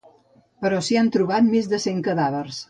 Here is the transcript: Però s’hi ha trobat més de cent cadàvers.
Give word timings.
Però 0.65 0.79
s’hi 0.87 0.97
ha 1.01 1.03
trobat 1.17 1.47
més 1.51 1.71
de 1.75 1.81
cent 1.85 2.01
cadàvers. 2.09 2.59